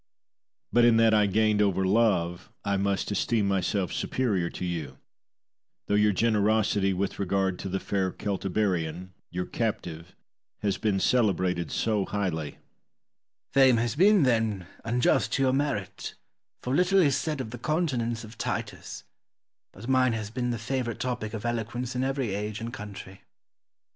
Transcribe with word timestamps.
But 0.73 0.83
in 0.83 0.97
that 0.97 1.13
I 1.13 1.27
gained 1.27 1.61
over 1.61 1.85
love 1.85 2.49
I 2.65 2.75
must 2.75 3.11
esteem 3.11 3.47
myself 3.47 3.93
superior 3.93 4.49
to 4.49 4.65
you, 4.65 4.97
though 5.85 5.93
your 5.93 6.11
generosity 6.11 6.91
with 6.91 7.19
regard 7.19 7.59
to 7.59 7.69
the 7.69 7.79
fair 7.79 8.11
Celtiberian, 8.11 9.11
your 9.29 9.45
captive, 9.45 10.15
has 10.63 10.79
been 10.79 10.99
celebrated 10.99 11.69
so 11.71 12.05
highly. 12.07 12.53
Scipio. 12.53 12.57
Fame 13.51 13.77
has 13.77 13.95
been, 13.95 14.23
then, 14.23 14.65
unjust 14.83 15.33
to 15.33 15.43
your 15.43 15.53
merit, 15.53 16.15
for 16.63 16.73
little 16.75 16.99
is 16.99 17.15
said 17.15 17.39
of 17.39 17.51
the 17.51 17.59
continence 17.59 18.23
of 18.23 18.39
Titus, 18.39 19.03
but 19.71 19.87
mine 19.87 20.13
has 20.13 20.31
been 20.31 20.49
the 20.49 20.57
favourite 20.57 20.99
topic 20.99 21.35
of 21.35 21.45
eloquence 21.45 21.95
in 21.95 22.03
every 22.03 22.33
age 22.33 22.59
and 22.59 22.73
country. 22.73 23.21